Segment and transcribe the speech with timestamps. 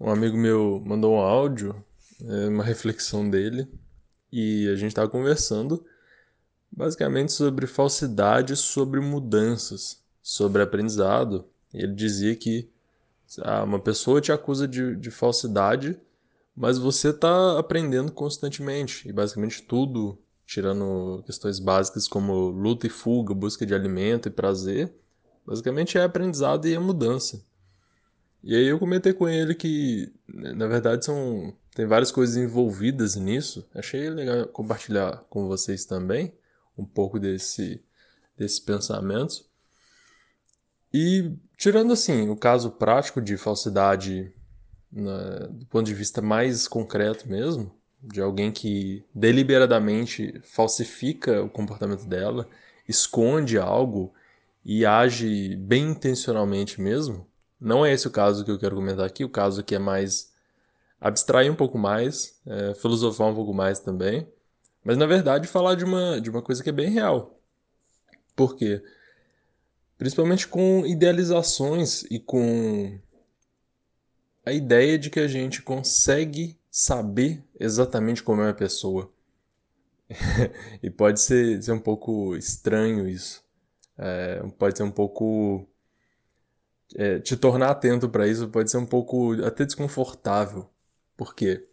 [0.00, 1.84] Um amigo meu mandou um áudio,
[2.22, 3.66] é, uma reflexão dele,
[4.30, 5.84] e a gente estava conversando
[6.70, 11.44] basicamente sobre falsidade, sobre mudanças, sobre aprendizado.
[11.74, 12.68] Ele dizia que
[13.42, 15.98] ah, uma pessoa te acusa de, de falsidade,
[16.54, 23.34] mas você está aprendendo constantemente, e basicamente tudo, tirando questões básicas como luta e fuga,
[23.34, 24.92] busca de alimento e prazer,
[25.44, 27.44] basicamente é aprendizado e é mudança.
[28.42, 33.68] E aí eu comentei com ele que, na verdade, são tem várias coisas envolvidas nisso.
[33.74, 36.32] Achei legal compartilhar com vocês também
[36.76, 37.82] um pouco desse
[38.36, 39.48] desses pensamentos.
[40.92, 44.32] E tirando assim o caso prático de falsidade
[44.90, 52.06] na, do ponto de vista mais concreto mesmo, de alguém que deliberadamente falsifica o comportamento
[52.06, 52.48] dela,
[52.88, 54.12] esconde algo
[54.64, 57.26] e age bem intencionalmente mesmo,
[57.60, 60.32] não é esse o caso que eu quero comentar aqui, o caso que é mais
[61.00, 64.26] abstrair um pouco mais, é, filosofar um pouco mais também,
[64.84, 67.38] mas na verdade falar de uma, de uma coisa que é bem real.
[68.34, 68.82] Por quê?
[69.96, 72.98] Principalmente com idealizações e com
[74.46, 79.10] a ideia de que a gente consegue saber exatamente como é a pessoa.
[80.82, 83.44] e pode ser, ser um pouco estranho isso.
[83.96, 85.68] É, pode ser um pouco
[86.94, 90.68] é, te tornar atento para isso pode ser um pouco até desconfortável.
[91.16, 91.66] Por quê?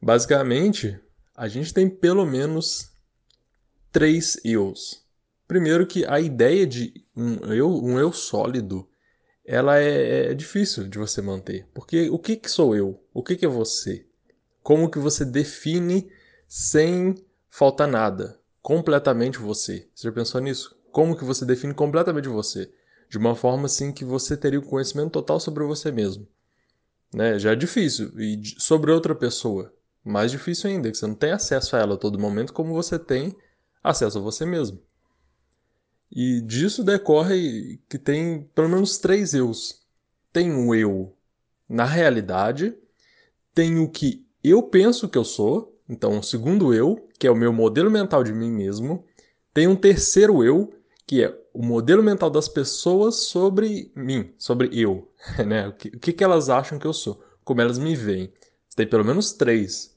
[0.00, 0.98] Basicamente,
[1.34, 2.90] a gente tem pelo menos
[3.90, 5.02] três eus.
[5.46, 8.88] Primeiro que a ideia de um eu, um eu sólido,
[9.44, 11.66] ela é, é difícil de você manter.
[11.74, 13.00] Porque o que, que sou eu?
[13.12, 14.06] O que, que é você?
[14.62, 16.10] Como que você define
[16.48, 17.14] sem
[17.50, 18.40] faltar nada?
[18.62, 19.88] Completamente você.
[19.94, 20.76] Você já pensou nisso?
[20.90, 22.72] Como que você define completamente você?
[23.14, 26.26] De uma forma assim que você teria o conhecimento total sobre você mesmo.
[27.14, 27.38] Né?
[27.38, 28.10] Já é difícil.
[28.18, 29.72] E sobre outra pessoa,
[30.04, 32.98] mais difícil ainda, que você não tem acesso a ela a todo momento como você
[32.98, 33.32] tem
[33.84, 34.82] acesso a você mesmo.
[36.10, 39.80] E disso decorre que tem pelo menos três eus.
[40.32, 41.16] Tem um eu
[41.68, 42.76] na realidade,
[43.54, 47.36] tem o que eu penso que eu sou, então um segundo eu, que é o
[47.36, 49.04] meu modelo mental de mim mesmo,
[49.52, 50.74] tem um terceiro eu,
[51.06, 55.08] que é o modelo mental das pessoas sobre mim, sobre eu,
[55.46, 55.68] né?
[55.68, 58.32] O que, o que elas acham que eu sou, como elas me veem.
[58.74, 59.96] Tem pelo menos três.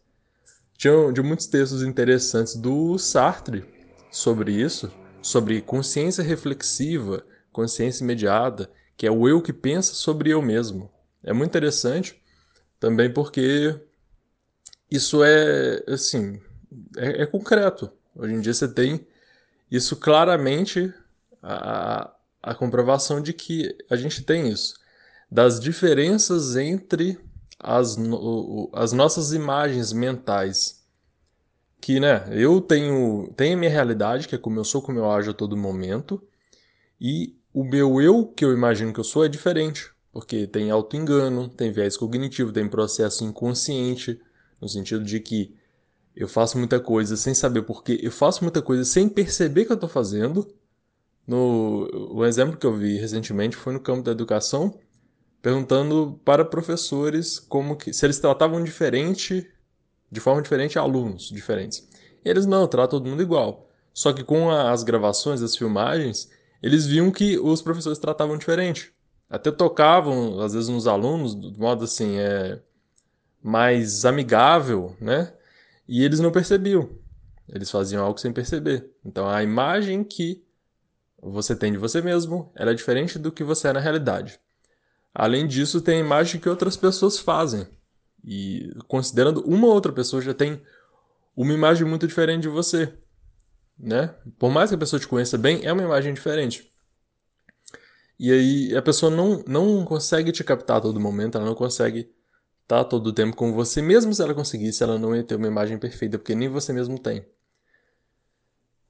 [0.78, 3.66] Tinha de muitos textos interessantes do Sartre
[4.12, 10.44] sobre isso, sobre consciência reflexiva, consciência imediata, que é o eu que pensa sobre eu
[10.44, 10.91] mesmo.
[11.23, 12.22] É muito interessante
[12.79, 13.75] também porque
[14.91, 16.40] isso é, assim,
[16.96, 17.91] é, é concreto.
[18.16, 19.07] Hoje em dia você tem
[19.72, 20.94] isso claramente
[21.42, 22.12] a,
[22.42, 24.75] a comprovação de que a gente tem isso.
[25.30, 27.20] Das diferenças entre
[27.59, 27.98] as,
[28.74, 30.86] as nossas imagens mentais.
[31.80, 35.09] Que, né, eu tenho, tenho a minha realidade, que é como eu sou, como eu
[35.12, 36.22] ajo a todo momento,
[37.00, 39.92] e o meu eu, que eu imagino que eu sou, é diferente.
[40.12, 44.20] Porque tem auto-engano, tem viés cognitivo, tem processo inconsciente,
[44.59, 45.56] no sentido de que
[46.16, 49.76] eu faço muita coisa sem saber porquê, eu faço muita coisa sem perceber que eu
[49.76, 50.47] estou fazendo,
[51.28, 54.80] no, o exemplo que eu vi recentemente foi no campo da educação,
[55.42, 59.46] perguntando para professores como que se eles tratavam diferente,
[60.10, 61.88] de forma diferente alunos diferentes.
[62.24, 63.70] E eles não, tratam todo mundo igual.
[63.94, 66.30] Só que com a, as gravações, as filmagens,
[66.64, 68.94] eles viam que os professores tratavam diferente.
[69.30, 72.62] Até tocavam, às vezes, nos alunos, de modo assim, é,
[73.44, 75.34] mais amigável, né?
[75.88, 76.90] E eles não percebiam.
[77.50, 78.90] Eles faziam algo sem perceber.
[79.06, 80.47] Então a imagem que
[81.22, 84.39] você tem de você mesmo, ela é diferente do que você é na realidade.
[85.13, 87.67] Além disso, tem a imagem que outras pessoas fazem.
[88.23, 90.61] E considerando uma outra pessoa já tem
[91.35, 92.94] uma imagem muito diferente de você,
[93.78, 94.16] né?
[94.38, 96.72] Por mais que a pessoa te conheça bem, é uma imagem diferente.
[98.19, 102.11] E aí a pessoa não, não consegue te captar a todo momento, ela não consegue
[102.63, 105.47] estar todo o tempo com você, mesmo se ela conseguisse, ela não ia ter uma
[105.47, 107.25] imagem perfeita, porque nem você mesmo tem.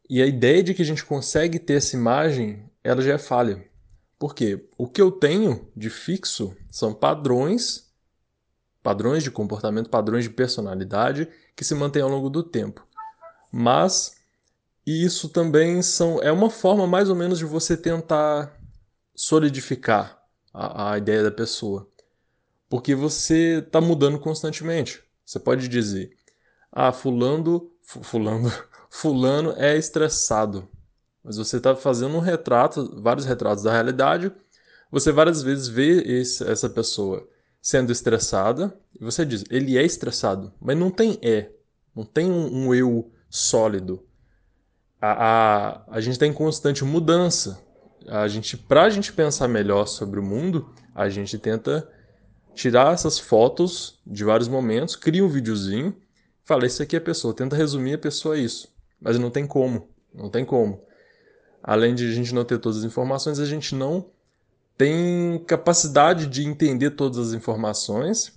[0.09, 3.65] E a ideia de que a gente consegue ter essa imagem, ela já é falha.
[4.17, 4.67] Por quê?
[4.77, 7.91] O que eu tenho de fixo são padrões,
[8.81, 12.87] padrões de comportamento, padrões de personalidade que se mantêm ao longo do tempo.
[13.51, 14.15] Mas
[14.85, 18.57] isso também são, é uma forma mais ou menos de você tentar
[19.13, 20.23] solidificar
[20.53, 21.87] a, a ideia da pessoa.
[22.69, 25.03] Porque você está mudando constantemente.
[25.25, 26.15] Você pode dizer,
[26.71, 28.51] ah, fulano, fulano,
[28.97, 30.67] fulano é estressado.
[31.23, 34.31] Mas você está fazendo um retrato, vários retratos da realidade,
[34.91, 37.27] você várias vezes vê esse, essa pessoa
[37.61, 41.51] sendo estressada, e você diz, ele é estressado, mas não tem é,
[41.95, 44.03] não tem um, um eu sólido.
[44.99, 47.61] A, a, a gente está em constante mudança.
[48.07, 51.87] A gente, para a gente pensar melhor sobre o mundo, a gente tenta
[52.55, 55.95] tirar essas fotos de vários momentos, cria um videozinho,
[56.43, 58.76] fala, isso aqui é a pessoa, tenta resumir a pessoa isso.
[58.99, 60.81] Mas não tem como, não tem como.
[61.61, 64.09] Além de a gente não ter todas as informações, a gente não
[64.77, 68.31] tem capacidade de entender todas as informações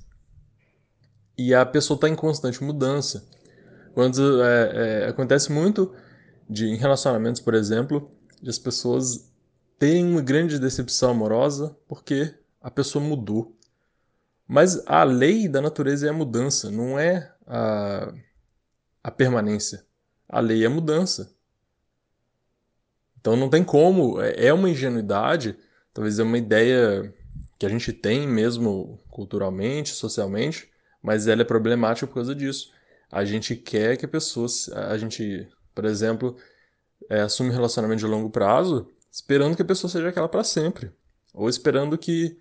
[1.37, 3.29] e a pessoa está em constante mudança.
[3.95, 5.95] Quando é, é, acontece muito
[6.49, 8.11] de em relacionamentos, por exemplo,
[8.41, 9.31] de as pessoas
[9.79, 13.57] terem uma grande decepção amorosa porque a pessoa mudou.
[14.47, 18.13] Mas a lei da natureza é a mudança, não é a,
[19.03, 19.85] a permanência.
[20.31, 21.35] A lei é mudança.
[23.21, 25.57] Então não tem como, é, é uma ingenuidade,
[25.93, 27.13] talvez é uma ideia
[27.59, 30.71] que a gente tem mesmo culturalmente, socialmente,
[31.03, 32.73] mas ela é problemática por causa disso.
[33.11, 34.47] A gente quer que a pessoa,
[34.89, 36.37] a gente, por exemplo,
[37.09, 40.91] é, assume um relacionamento de longo prazo, esperando que a pessoa seja aquela para sempre,
[41.35, 42.39] ou esperando que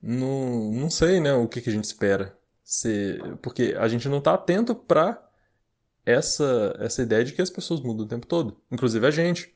[0.00, 2.36] não, não sei, né, o que, que a gente espera.
[2.62, 5.29] Se, porque a gente não está atento para
[6.04, 9.54] essa, essa ideia de que as pessoas mudam o tempo todo, inclusive a gente.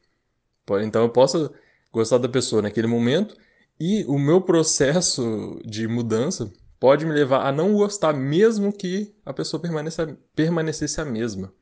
[0.83, 1.53] Então eu posso
[1.93, 3.37] gostar da pessoa naquele momento
[3.79, 9.33] e o meu processo de mudança pode me levar a não gostar mesmo que a
[9.33, 11.53] pessoa permaneça, permanecesse a mesma.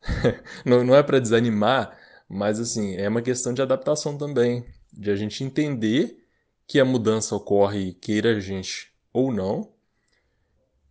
[0.64, 1.98] não, não é para desanimar,
[2.28, 6.18] mas assim, é uma questão de adaptação também, de a gente entender
[6.66, 9.72] que a mudança ocorre, queira a gente ou não,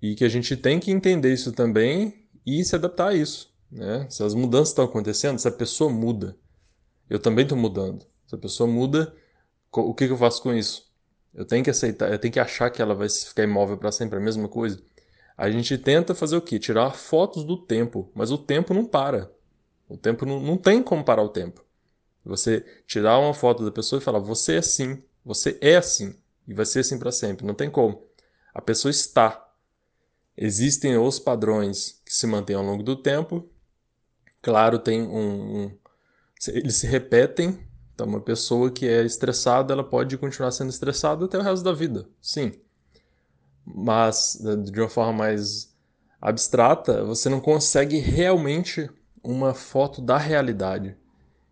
[0.01, 3.53] e que a gente tem que entender isso também e se adaptar a isso.
[3.71, 4.07] Né?
[4.09, 6.37] Se as mudanças estão acontecendo, se a pessoa muda,
[7.09, 8.05] eu também estou mudando.
[8.25, 9.13] Se a pessoa muda,
[9.71, 10.91] o que, que eu faço com isso?
[11.33, 14.17] Eu tenho que aceitar, eu tenho que achar que ela vai ficar imóvel para sempre,
[14.17, 14.81] a mesma coisa.
[15.35, 16.59] A gente tenta fazer o quê?
[16.59, 19.31] Tirar fotos do tempo, mas o tempo não para.
[19.89, 21.63] O tempo não, não tem como parar o tempo.
[22.23, 26.15] Você tirar uma foto da pessoa e falar, você é assim, você é assim
[26.47, 27.45] e vai ser assim para sempre.
[27.45, 28.03] Não tem como.
[28.53, 29.49] A pessoa está.
[30.35, 33.49] Existem os padrões que se mantêm ao longo do tempo.
[34.41, 35.77] Claro, tem um, um
[36.47, 37.59] eles se repetem.
[37.93, 41.71] Então, uma pessoa que é estressada, ela pode continuar sendo estressada até o resto da
[41.71, 42.07] vida.
[42.21, 42.51] Sim.
[43.65, 45.73] Mas, de uma forma mais
[46.19, 48.89] abstrata, você não consegue realmente
[49.23, 50.97] uma foto da realidade.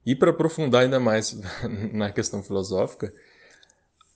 [0.06, 1.40] E para aprofundar ainda mais
[1.94, 3.14] na questão filosófica,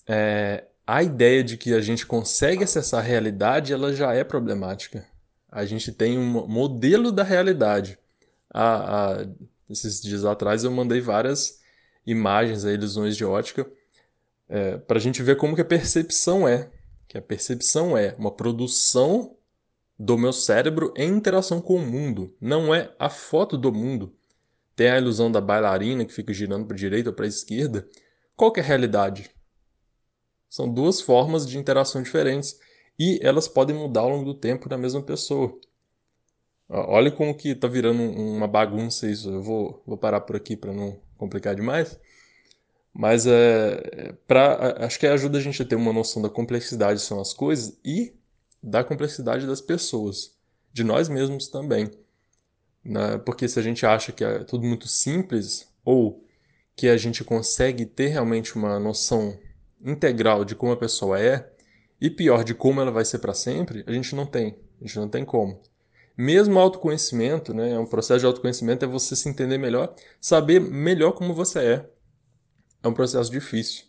[0.07, 5.05] é, a ideia de que a gente consegue acessar a realidade ela já é problemática.
[5.51, 7.97] A gente tem um modelo da realidade.
[8.53, 9.27] Há, há,
[9.69, 11.59] esses dias atrás eu mandei várias
[12.05, 13.67] imagens, aí, ilusões de ótica,
[14.47, 16.69] é, para a gente ver como que a percepção é.
[17.07, 19.35] Que a percepção é uma produção
[19.97, 22.35] do meu cérebro em interação com o mundo.
[22.39, 24.13] Não é a foto do mundo.
[24.75, 27.87] Tem a ilusão da bailarina que fica girando para a direita ou para a esquerda.
[28.35, 29.31] Qual que é a realidade?
[30.55, 32.57] São duas formas de interação diferentes
[32.97, 35.53] e elas podem mudar ao longo do tempo da mesma pessoa.
[36.69, 39.29] Olha como que está virando uma bagunça isso.
[39.29, 41.99] Eu vou, vou parar por aqui para não complicar demais.
[42.93, 47.19] Mas é, pra, acho que ajuda a gente a ter uma noção da complexidade são
[47.19, 48.15] as coisas e
[48.63, 50.37] da complexidade das pessoas,
[50.71, 51.91] de nós mesmos também.
[52.81, 53.17] Né?
[53.25, 56.23] Porque se a gente acha que é tudo muito simples ou
[56.77, 59.37] que a gente consegue ter realmente uma noção
[59.85, 61.51] integral de como a pessoa é
[62.01, 64.57] e pior de como ela vai ser para sempre, a gente não tem.
[64.81, 65.61] A gente não tem como.
[66.17, 71.11] Mesmo autoconhecimento, né, é um processo de autoconhecimento é você se entender melhor, saber melhor
[71.11, 71.89] como você é.
[72.83, 73.85] É um processo difícil.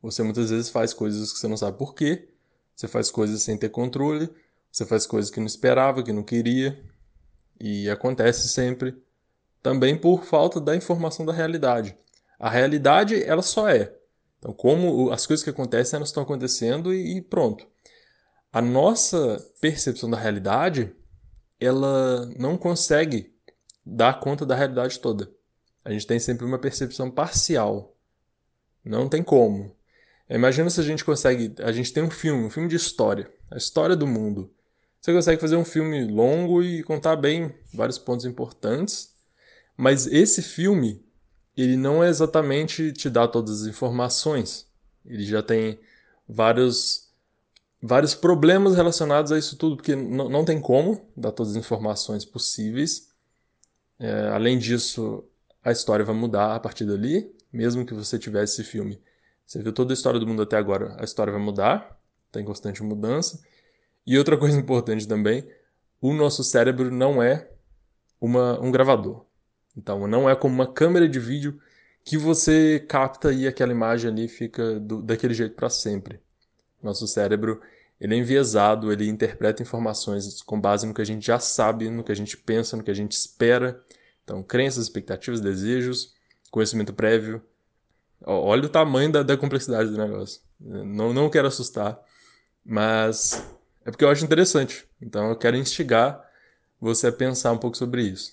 [0.00, 2.28] Você muitas vezes faz coisas que você não sabe por quê,
[2.74, 4.28] você faz coisas sem ter controle,
[4.70, 6.78] você faz coisas que não esperava, que não queria,
[7.60, 8.96] e acontece sempre
[9.62, 11.96] também por falta da informação da realidade.
[12.38, 13.96] A realidade, ela só é.
[14.44, 17.66] Então, como as coisas que acontecem, elas estão acontecendo e, pronto.
[18.52, 20.94] A nossa percepção da realidade,
[21.58, 23.34] ela não consegue
[23.86, 25.32] dar conta da realidade toda.
[25.82, 27.96] A gente tem sempre uma percepção parcial.
[28.84, 29.74] Não tem como.
[30.28, 31.54] Imagina se a gente consegue.
[31.60, 34.52] A gente tem um filme, um filme de história, a história do mundo.
[35.00, 39.14] Você consegue fazer um filme longo e contar bem vários pontos importantes,
[39.74, 41.03] mas esse filme
[41.56, 44.66] ele não é exatamente te dá todas as informações.
[45.04, 45.78] Ele já tem
[46.28, 47.08] vários,
[47.80, 53.08] vários problemas relacionados a isso tudo, porque não, tem como dar todas as informações possíveis.
[53.98, 55.24] É, além disso,
[55.62, 59.00] a história vai mudar a partir dali, mesmo que você tivesse esse filme.
[59.46, 62.00] Você viu toda a história do mundo até agora, a história vai mudar.
[62.26, 63.40] está em constante mudança.
[64.06, 65.46] E outra coisa importante também,
[66.00, 67.48] o nosso cérebro não é
[68.20, 69.24] uma, um gravador.
[69.76, 71.60] Então, não é como uma câmera de vídeo
[72.04, 76.20] que você capta e aquela imagem ali fica do, daquele jeito para sempre.
[76.82, 77.60] Nosso cérebro
[78.00, 82.04] ele é enviesado, ele interpreta informações com base no que a gente já sabe, no
[82.04, 83.82] que a gente pensa, no que a gente espera.
[84.22, 86.14] Então, crenças, expectativas, desejos,
[86.50, 87.42] conhecimento prévio.
[88.26, 90.40] Olha o tamanho da, da complexidade do negócio.
[90.60, 92.00] Não, não quero assustar,
[92.64, 93.42] mas
[93.84, 94.86] é porque eu acho interessante.
[95.00, 96.22] Então, eu quero instigar
[96.80, 98.32] você a pensar um pouco sobre isso.